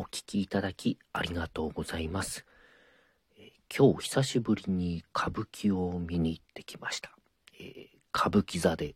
[0.00, 2.46] お聞きいただきありがとうございます。
[3.36, 7.10] え、今日久しぶりに歌舞伎を見に行ってきました。
[7.58, 8.94] えー、歌舞伎座で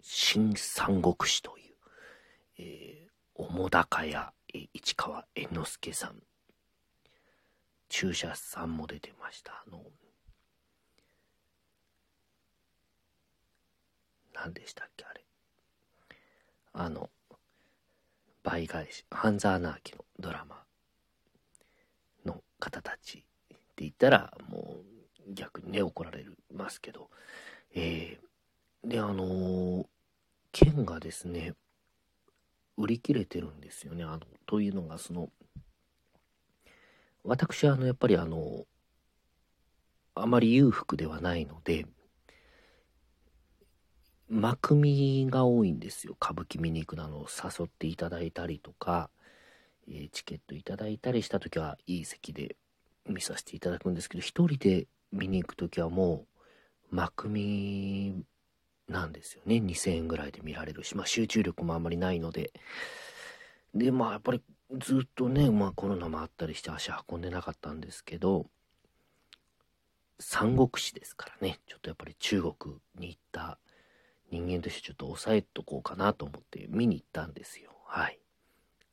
[0.00, 1.74] 新三国志という、
[2.58, 6.22] えー、澤高屋、えー、市川猿之助さん、
[7.90, 9.62] 注射さんも出てました。
[9.66, 9.84] あの、
[14.32, 15.22] 何でしたっけあれ。
[16.72, 17.10] あの、
[18.44, 20.62] 倍返し、半沢直樹のドラマ
[22.24, 24.76] の方たちって言ったら、も
[25.28, 27.10] う逆にね、怒られますけど、
[27.74, 29.86] えー、で、あのー、
[30.52, 31.54] 剣がですね、
[32.76, 34.04] 売り切れてるんですよね。
[34.04, 35.30] あの、というのが、その、
[37.24, 38.66] 私はあの、やっぱりあの、
[40.14, 41.86] あまり裕福ではないので、
[44.28, 46.16] 幕見が多いんですよ。
[46.20, 49.10] 歌舞伎見に行くなのを誘っていただいたりとか、
[49.88, 52.56] えー、チケットいただいたりした時はいい席で
[53.06, 56.24] 見させていただくんですけど、一人で見に行く時はも
[56.90, 58.24] う幕見
[58.88, 59.56] なんですよね。
[59.56, 62.52] 2000円ぐらいで見られるし、まあ集中力もあんまりないので。
[63.74, 64.42] で、まあやっぱり
[64.78, 68.46] ずっとね、まあコロナもあったりして足運んでなかったんですけど、
[70.18, 73.53] 三国志ですからね、ちょっとやっぱり中国に行った
[74.44, 77.70] 人間としてちょっと抑えとこうかなと思って見に行ったんですよ。
[77.86, 78.18] はい。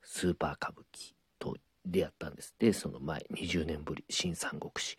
[0.04, 2.56] スーパー歌舞伎と出会ったんです。
[2.60, 4.98] で、その前、20年ぶり、新三国志。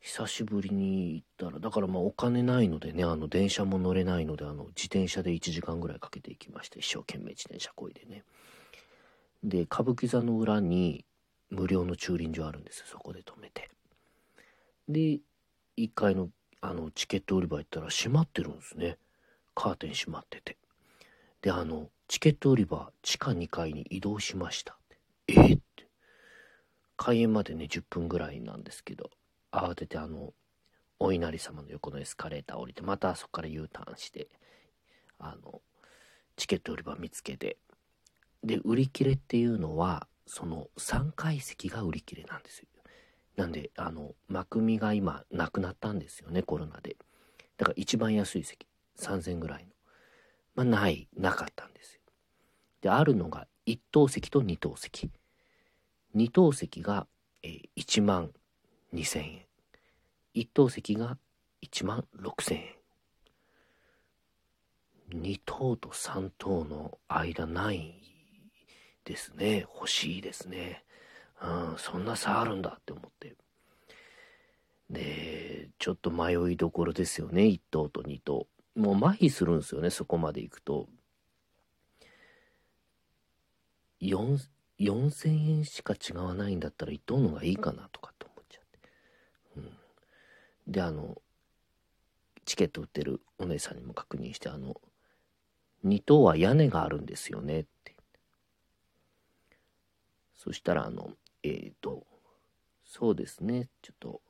[0.00, 6.78] 久しぶりに行ったら、だからまあお金ないのでね、あの電車も乗れないので、あの自転車で1時間ぐらいかけて行きました。
[6.78, 8.22] 一生懸命自転車こいでね。
[9.42, 11.04] で、歌舞伎座の裏に
[11.50, 12.84] 無料の駐輪場あるんですよ。
[12.88, 13.70] そこで止めて。
[14.88, 15.20] で、
[15.76, 18.98] 1階のあのチケット売り場行ったら閉まってるんですね。
[19.58, 20.56] カーテン閉まってて。
[21.42, 24.78] で、あの、チケット売り場、地下2階に移動しました。
[25.26, 25.32] え？
[25.32, 25.88] ー、って。
[26.96, 29.10] 開演までね、10分ぐらいなんですけど、
[29.50, 30.32] 慌ててあの、
[31.00, 34.28] お稲荷様の横のエスカレーター降りて、またそこから U ターンして、
[35.18, 35.60] あの、
[36.36, 37.58] チケット売り場見つけて、
[38.44, 42.68] で、売り切れっていうのは、その3階席が売り切れなんですよ。
[43.34, 46.96] なんで、あの、幕見が今なくなったんですよね、コロナで。
[47.56, 48.68] だから一番安い席。
[48.98, 49.70] 3000ぐらいの。
[50.54, 52.00] まあ、ない、なかったんですよ。
[52.82, 55.10] で、あるのが1等席と2等席。
[56.16, 57.06] 2等席が、
[57.42, 58.30] えー、1万
[58.94, 59.46] 2000円。
[60.34, 61.16] 1等席が
[61.62, 62.74] 1万6000円。
[65.10, 67.94] 2等と3等の間ない
[69.04, 69.60] ですね。
[69.60, 70.84] 欲しいですね。
[71.40, 73.36] うん、そんな差あるんだって思って。
[74.90, 77.42] で、ちょっと迷いどころですよね。
[77.42, 78.46] 1等と2等。
[78.78, 80.88] もう麻痺するんですよね、そこまで行くと。
[84.00, 84.38] 4
[84.78, 88.78] 4000円しか違わないんだったら伊藤のがいいかなとかって思っちゃって。
[89.56, 89.60] う
[90.70, 91.20] ん、で、あの、
[92.44, 94.80] チケット売ってるお姉さんにも確認して、あの、
[95.84, 97.96] 2等は屋根があるんですよねって。
[100.36, 101.10] そしたら、あの、
[101.42, 102.06] えっ、ー、と、
[102.84, 104.20] そうですね、ちょっと、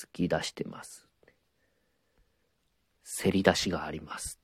[0.00, 1.06] 突き出してます。
[3.04, 4.40] せり出しがあります。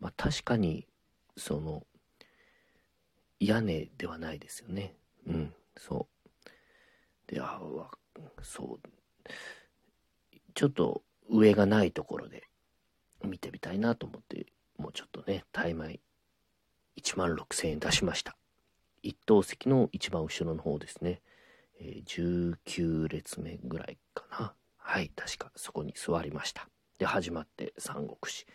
[0.00, 0.88] まあ確かに、
[1.36, 1.86] その、
[3.38, 4.96] 屋根ではないですよね。
[5.28, 6.08] うん、そ
[7.28, 7.32] う。
[7.32, 7.60] で、あ
[8.42, 9.30] そう。
[10.54, 12.48] ちょっと上がないところで
[13.24, 14.46] 見てみたいなと思って、
[14.78, 16.00] もうちょっとね、タイ米
[17.00, 18.36] 1万6000円出しました。
[19.04, 21.20] 一等席の一番後ろの方ですね。
[21.80, 24.54] えー、19列目ぐらいかな。
[24.78, 26.68] はい、確かそこに座りました。
[26.98, 28.46] で、始まって三国志。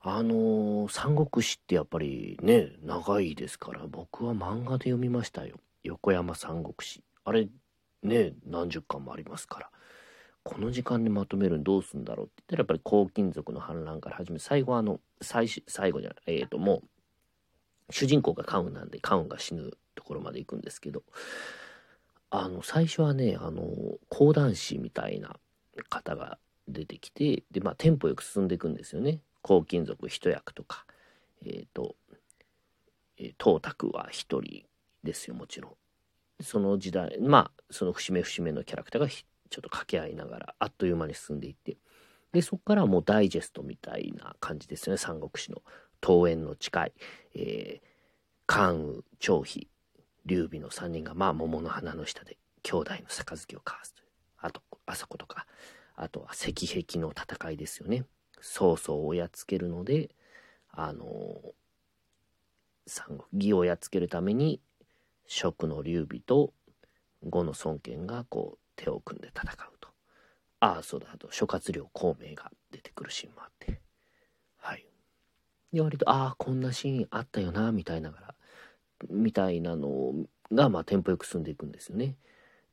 [0.00, 5.56] あのー、三国志ってやっぱりね、長いですから、僕は漫画で読みましたよ。
[5.84, 7.02] 横山三国志。
[7.24, 7.48] あれ、
[8.02, 9.70] ね、何十巻もありますから。
[10.44, 16.82] この時間でまとめるのどうすんだろうって言ったら、やっぱり黄金族の反乱から始め、最後あの、最最後じゃない、えっ、ー、とも
[17.88, 21.04] う、主人公がカウンなんで、カウンが死ぬところまで行くんですけど、
[22.34, 23.62] あの、最初はね、あの、
[24.08, 25.36] 講談師みたいな
[25.90, 29.20] 方が出てきて、で、まあ、テンポよく進んでいくんですよね。
[29.44, 30.86] 黄金族一役とか、
[31.44, 31.94] えっ、ー、と、
[33.18, 34.64] えー、東卓は一人
[35.04, 35.68] ですよ、もちろ
[36.40, 36.42] ん。
[36.42, 41.76] その時代、まあ、その節目節目のキャラクターがちょっと掛け合いながら、あっという間に進んでいって、
[42.32, 45.60] で、そこからもうダイジェストみたいな感じですよね、三国志の。
[46.04, 46.92] 桃園の誓い、
[47.34, 47.86] えー、
[48.46, 49.68] 関羽、張飛、
[50.26, 54.08] 劉備の3人がまあ桃の花の下で兄弟の杯を交わすという。
[54.38, 55.46] あとあそことか。
[55.94, 58.04] あとは石壁の戦いですよね。
[58.40, 60.10] 曹操をやっつけるので
[60.70, 61.06] あの
[62.86, 64.60] 三国義をやっつけるために
[65.26, 66.52] 蜀の劉備と
[67.22, 69.88] 呉の孫権がこう手を組んで戦うと。
[70.60, 71.08] ああそうだ。
[71.12, 73.80] あと諸葛亮孔明が出てくるシーンもあって。
[74.58, 74.86] はい。
[75.72, 78.34] で割とああこんなシーンあったよなみたいながら
[79.10, 80.14] みたいなの
[80.52, 82.16] がまあテンポよく進んでいくんですよね。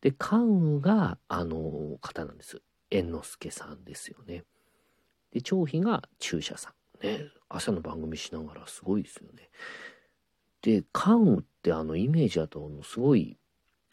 [0.01, 2.61] で関羽があの方なんです。
[2.91, 4.43] 猿之助さんですよね。
[5.31, 6.71] で張飛が中車さ
[7.01, 7.05] ん。
[7.05, 9.49] ね朝の番組しながらすごいですよね。
[10.61, 13.37] で関羽ってあのイメージだとすごい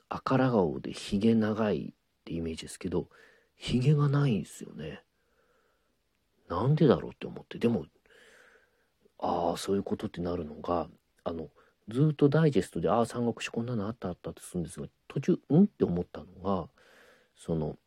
[0.09, 1.95] 赤ら顔でひげ長いっ
[2.25, 3.09] てイメージですけど
[3.57, 5.03] ひげがないんですよね。
[6.49, 7.59] なんでだろうって思って。
[7.59, 7.87] でも
[9.19, 10.89] ああそういうことってなるのが
[11.25, 11.49] あの
[11.89, 16.69] ずっとダイジェストで「ああ三国志こんなのあったあった」ってするんですが途中「ん?」って思ったのが
[17.37, 17.79] その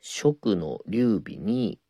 [0.00, 1.80] 蜀の劉備に、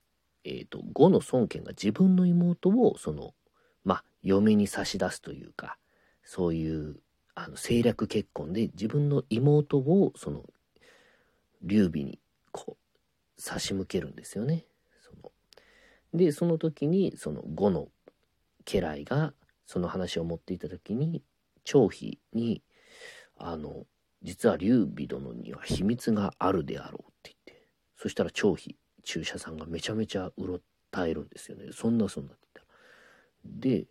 [0.44, 3.34] えーと、呉の孫権が自分の妹をその
[3.84, 5.76] まあ嫁に差し出すというか
[6.24, 6.96] そういう
[7.34, 10.44] あの政略結婚で自分の妹をその
[11.62, 12.18] 劉備に
[12.52, 14.64] こう差し向けるんですよね。
[15.02, 15.30] その
[16.14, 17.88] でその時にその呉の
[18.64, 19.34] 家来が
[19.66, 21.22] その話を持っていた時に
[21.64, 22.62] 張飛に
[23.36, 23.84] あの
[24.22, 30.60] 実は劉備殿には秘密があるであろうって言ってそしたら張飛注射さんがめちゃめちゃうろ
[30.90, 31.66] たえるんですよね。
[31.72, 33.78] そんなそんなって言ったら。
[33.78, 33.86] で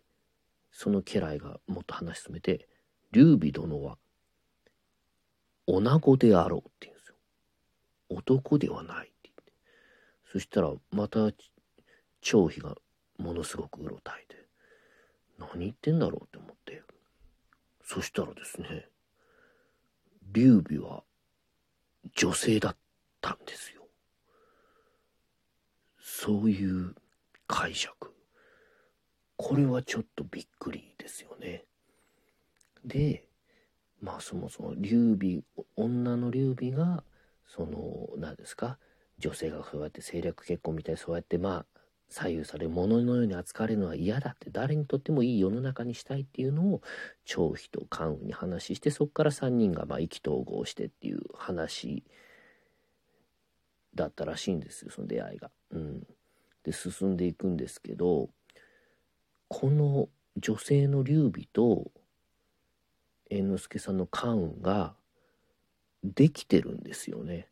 [0.72, 2.68] その家来がもっと話進めて
[3.12, 3.96] 劉備殿は
[5.66, 7.14] 女子であろうって言うんですよ。
[8.10, 9.52] 男ではないって言って。
[10.32, 11.30] そしたらまた
[12.20, 12.76] 張飛が
[13.18, 14.45] ものすごくうろたえて。
[15.38, 16.82] 何言ってんだろうって思って。
[17.84, 18.88] そしたらですね
[20.32, 21.04] 劉備は
[22.16, 22.76] 女性だっ
[23.20, 23.86] たんですよ。
[26.00, 26.94] そういう
[27.46, 28.12] 解釈。
[29.36, 31.64] これはちょっとびっくりですよね。
[32.84, 33.26] で
[34.00, 35.42] まあそもそも劉備
[35.76, 37.04] 女の劉備が
[37.46, 38.78] その何ですか
[39.18, 41.75] 女性がそうやって政略結婚みたいにそうやってまあ
[42.08, 46.82] 左右され物のように扱われるのは嫌だって誰にとってもいい世の中にしたいっていうのを
[47.24, 52.04] 張飛と関羽に話してそこから3人がまあ意気投合してっていう話
[53.94, 55.50] だったらしいんですよその出会いが。
[55.72, 56.06] うん、
[56.62, 58.30] で進んでいくんですけど
[59.48, 61.90] この女性の劉備と
[63.30, 64.94] 猿之助さんの関羽が
[66.04, 67.48] できてるんですよね。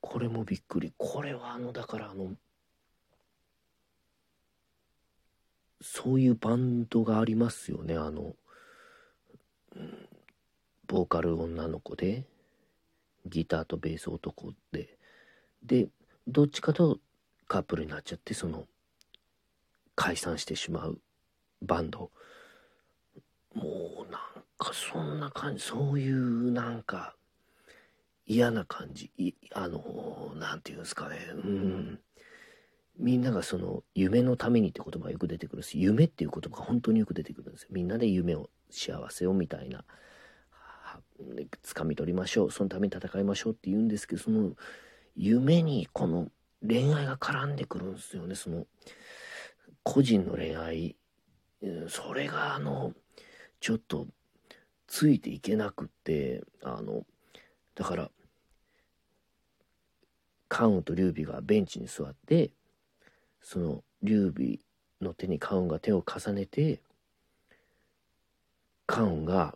[0.00, 0.92] これもびっくり。
[0.98, 2.34] これはあのだからあの
[5.86, 7.94] そういうバンドがありますよね。
[7.96, 8.34] あの、
[9.76, 10.08] うん、
[10.86, 12.24] ボーカル女の子で
[13.26, 14.98] ギターとベース男で。
[15.62, 15.88] で
[16.28, 16.98] どっちかと
[17.48, 18.66] カップルになっちゃってその
[19.94, 20.98] 解散してしまう
[21.62, 22.10] バンド。
[23.54, 24.20] もうなん
[24.58, 27.14] かそんな感じそういうなんか
[28.26, 29.10] 嫌な感じ。
[29.52, 31.16] あの何て言うんですかね。
[31.32, 32.00] うん。
[32.98, 37.68] みんながその夢のためにって言葉がよく出てくるし夢っていう言葉が本当によく出てくるんですよ。
[37.70, 39.84] みんなで夢を幸せをみたいな
[41.62, 42.50] 掴み取りましょう。
[42.50, 44.52] そのために戦いましょうって言うんですけどその
[45.14, 46.28] 夢にこの
[46.66, 48.34] 恋愛が絡んでくるんですよね。
[48.34, 48.66] その
[49.82, 50.96] 個人の恋愛
[51.88, 52.92] それがあの
[53.60, 54.06] ちょっと
[54.86, 57.04] ついていけなくってあの
[57.74, 58.10] だから
[60.48, 62.50] 関羽と劉備がベンチに座って
[63.46, 64.58] その劉備
[65.00, 66.80] の手に関羽が手を重ねて
[68.86, 69.54] 関羽が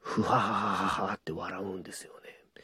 [0.00, 2.62] ふははははって笑うんですよね。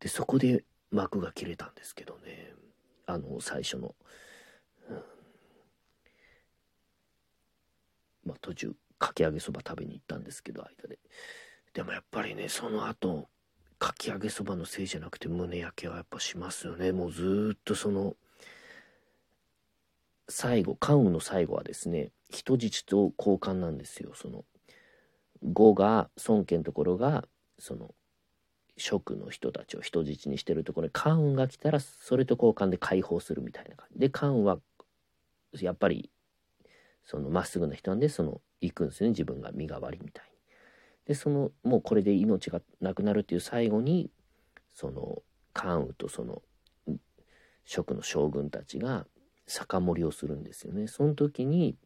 [0.00, 2.54] でそこで幕が切れたんですけどね。
[3.04, 3.94] あの最初の、
[4.88, 4.96] うん、
[8.24, 10.98] まあ途中かき揚げそば食べに行ったんですけど間で。
[11.74, 13.28] でもやっぱりねその後
[13.78, 16.92] かき揚げそばのせいじゃなくて胸焼けはやっぱしますよね。
[16.92, 18.16] もうずっとその
[20.28, 24.12] 最後関羽の最後はですね人質と交換なんですよ。
[24.14, 24.44] その
[25.42, 27.26] 呉が孫権のところが
[27.58, 27.94] その
[28.76, 34.00] 職の人たちを人質にしてるところに関羽が来たらそれと交換で解放するみたいな感じ。
[34.00, 34.60] で関羽は
[35.60, 36.10] やっぱり
[37.04, 39.10] そのまっすぐな人なんでその行くんですよね。
[39.10, 40.34] 自分が身代わりみたいに。
[41.06, 44.10] でそのもうこれで命がなくなるっていう最後に
[44.72, 46.42] その関羽とその
[47.64, 49.06] 職の将軍たちが
[49.46, 50.86] 酒盛りをするんですよね。
[50.86, 51.76] その時に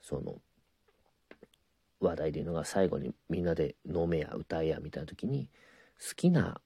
[0.00, 0.40] その
[2.00, 5.48] 話題でいうのが最後にみんなで飲めや歌えやみたいな時に
[6.00, 6.60] 好きな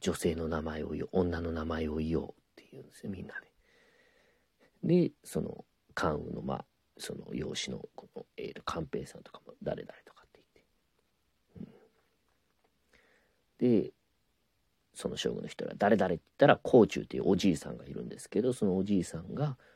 [0.00, 3.50] 女性の名前を言おう女の名前を言おうって言うんですよみんなで。
[4.82, 6.64] でその関羽のまあ
[6.98, 10.40] その養子のこの、え、寛平さんとかも誰々とかって
[11.58, 11.72] 言って、
[13.62, 13.92] うん、で
[14.94, 19.56] その将軍の人が誰々って言ったら甲冑っていうおじいさんがいるんですけどそのおじいさんが「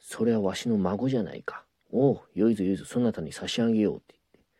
[0.00, 1.64] それはわしの孫じゃないか。
[1.90, 4.50] おうよいぞよいぞそなたに差し上げよう」って言って。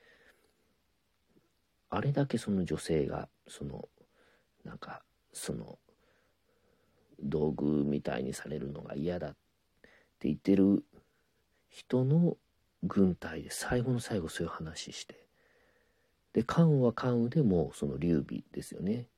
[1.91, 3.89] あれだけその女性がその
[4.65, 5.03] なんか
[5.33, 5.79] その
[7.21, 9.31] 道具みたいにされるのが嫌だっ
[10.19, 10.85] て言ってる
[11.69, 12.37] 人の
[12.83, 15.27] 軍隊で最後の最後そういう話して。
[16.33, 19.09] で関羽は関羽でもその劉備ですよね。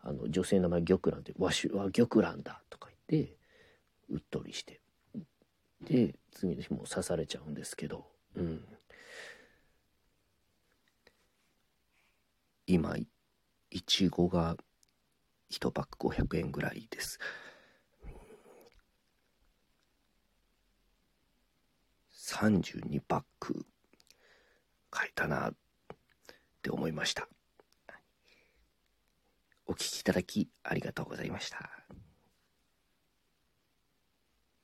[0.00, 3.36] あの女性の名前玉蘭って「わしは玉蘭だ」とか言って
[4.10, 4.80] うっとりして。
[5.84, 8.64] で次の日も刺されちゃうんですけどうん。
[12.66, 14.56] 今いちごが
[15.50, 17.18] 1パック500円ぐらいです。
[22.10, 23.66] 32パック
[24.90, 25.54] 買えたなっ
[26.62, 27.28] て思いました。
[29.66, 31.70] お聴きいただきありがとうございました。